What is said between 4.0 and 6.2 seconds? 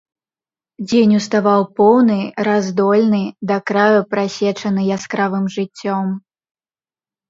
прасечаны яскравым жыццём.